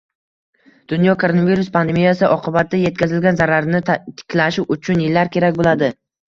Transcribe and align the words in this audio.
Dunyo 0.93 1.13
koronavirus 1.23 1.69
pandemiyasi 1.75 2.31
oqibatida 2.37 2.91
etkazilgan 2.93 3.39
zararni 3.45 3.85
tiklashi 3.93 4.69
uchun 4.79 5.07
yillar 5.07 5.35
kerak 5.39 5.63
bo'ladi 5.65 5.95